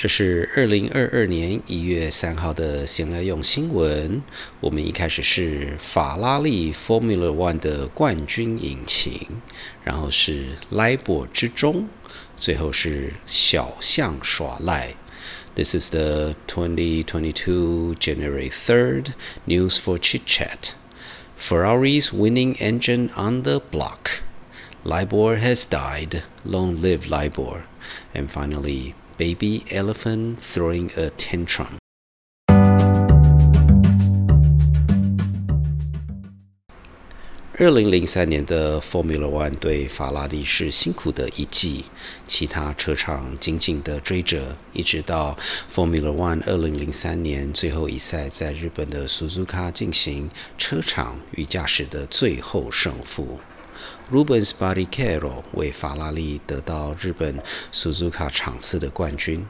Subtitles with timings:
[0.00, 4.22] 这是二零二二年一月三号的闲聊用新闻。
[4.60, 9.40] 我们一开始是法拉利 Formula One 的冠军引擎，
[9.82, 11.88] 然后是 LIBOR 之中，
[12.36, 14.94] 最后是小象耍赖。
[15.54, 19.14] This is the 2022 January 3rd
[19.46, 20.74] news for chit chat.
[21.38, 24.20] Ferrari's winning engine on the block.
[24.84, 26.22] LIBOR has died.
[26.44, 27.62] Long live LIBOR.
[28.12, 31.77] And finally, baby elephant throwing a tantrum.
[37.59, 41.85] 二零零三年的 Formula One 对法拉利是辛苦的一季，
[42.25, 45.37] 其他车厂紧紧的追着，一直到
[45.71, 53.39] Formula One 二零零三年最后一赛在日本的 Suzuka 进行车厂与驾驶的最后胜负。
[54.11, 57.41] Rubens Barrichello 为法拉利得到日本
[57.73, 59.45] Suzuka 场次的冠军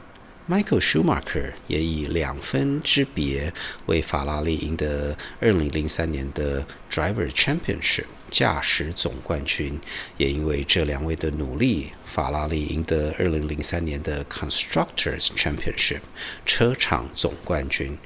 [0.48, 3.52] ，Michael Schumacher 也以两分之别
[3.86, 9.78] 为法拉利赢得2003年的 Driver Championship 驾驶总冠军。
[10.16, 16.00] 也因为这两位的努力，法拉利赢得2003年的 Constructors Championship
[16.44, 17.96] 车厂总冠军。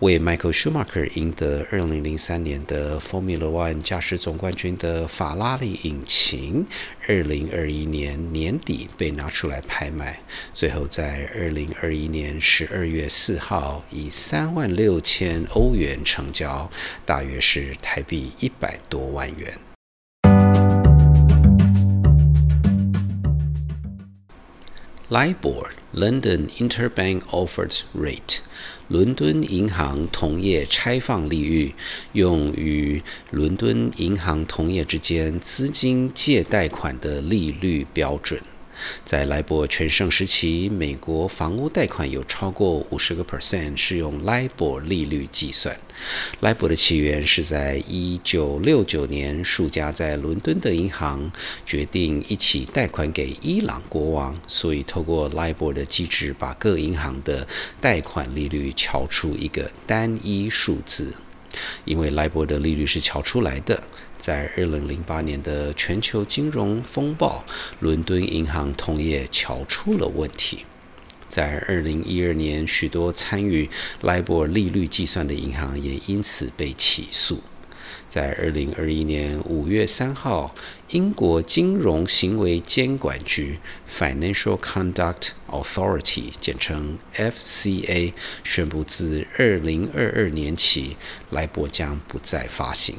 [0.00, 6.66] 为 Michael Schumacher 赢得2003年的 Formula One 驾驶总冠军的法拉利引擎
[7.06, 10.20] ，2021年年底被拿出来拍卖，
[10.52, 16.68] 最后在2021年12月4号以3万6千欧元成交，
[17.06, 19.53] 大约是台币一百多万元。
[25.10, 28.38] LIBOR London Interbank Offered Rate
[28.88, 31.74] 伦敦银行同业拆放利率，
[32.14, 38.40] 用于伦敦银行同业之间资金借贷款的利率标准。
[39.04, 45.76] 在莱博全盛时期，美国房屋贷款有超过五十个 percent 是用莱博利率计算。
[46.40, 51.30] 莱博的起源是在一九六九年，数家在伦敦的银行
[51.64, 57.46] 决定一起贷款给伊朗国王，所以透过莱博的机制，把各银行的
[57.80, 61.14] 贷款利率敲出一个单一数字。
[61.84, 63.82] 因为莱博的利率是瞧出来的。
[64.18, 67.44] 在二零零八年的全球金融风暴，
[67.80, 70.64] 伦敦银行同业瞧出了问题。
[71.28, 73.68] 在二零一二年，许多参与
[74.02, 77.42] 莱博利率计算的银行也因此被起诉。
[78.08, 80.54] 在二零二一年五月三号，
[80.90, 83.58] 英国金融行为监管局
[83.90, 88.12] （Financial Conduct Authority，简称 FCA）
[88.42, 90.96] 宣布，自二零二二年起，
[91.30, 92.96] 莱博将不再发行。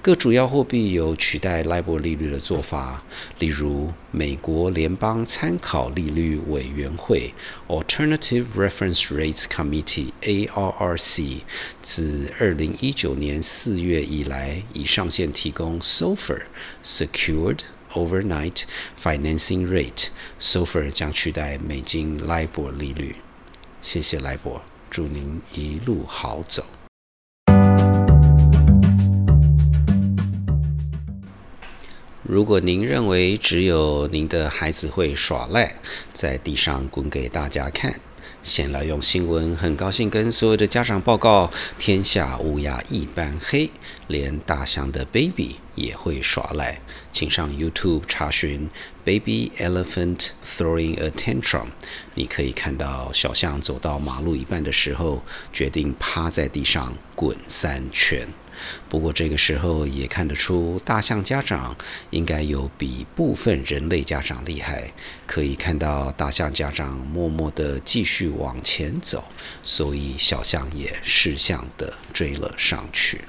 [0.00, 3.02] 各主要货币有取代莱博利率的做法，
[3.38, 7.34] 例如美国联邦参考利率委员会
[7.66, 11.40] （Alternative Reference Rates Committee，ARRC）
[11.82, 17.60] 自二零一九年四月以来已上线提供 SOFR（Secured
[17.92, 18.62] Overnight
[19.02, 20.08] Financing Rate）。
[20.40, 23.16] SOFR 将取代美金莱博利率。
[23.82, 26.77] 谢谢莱博，祝您一路好走。
[32.28, 35.74] 如果您认为只有您的孩子会耍赖，
[36.12, 37.98] 在地上滚给大家看，
[38.42, 39.56] 先来用新闻。
[39.56, 43.70] 很高兴跟所有的家长报告：天下乌鸦一般黑，
[44.08, 46.80] 连大象的 baby 也会耍赖。
[47.12, 48.68] 请上 YouTube 查询
[49.04, 51.68] “Baby Elephant Throwing a Tantrum”，
[52.14, 55.22] 你可以看到小象走到马路一半的时候，
[55.52, 58.28] 决定趴在地上滚三圈。
[58.88, 61.76] 不过这个时候也看得出，大象家长
[62.10, 64.92] 应该有比部分人类家长厉害。
[65.26, 69.24] 可以看到大象家长默默地继续往前走，
[69.62, 73.20] 所以小象也识相地追了上去。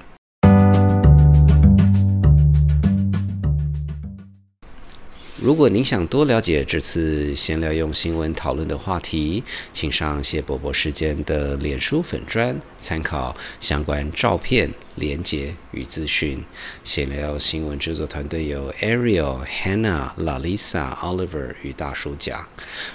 [5.42, 9.42] 如果您想多了解这次闲聊用新闻讨论的话题，
[9.72, 16.44] 请上谢伯伯时间的脸书粉砖参考相关照片、连结与资讯。
[16.82, 22.48] 闲聊新闻制作团队有 Ariel、Hannah、Lalisa、Oliver 与大叔甲。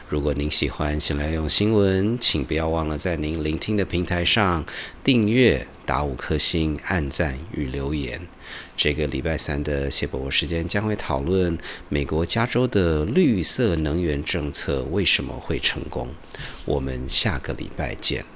[0.09, 4.65] 如果您喜欢闲聊用新闻，请不要忘了在您聆听的平台上
[5.03, 5.67] 订阅。
[5.85, 8.19] 打五颗星、按赞与留言。
[8.75, 11.55] 这个礼拜三的谢伯伯时间将会讨论
[11.89, 16.09] 美国加州的绿色能源政策为什么会成功。
[16.65, 18.34] 我们下个礼拜见。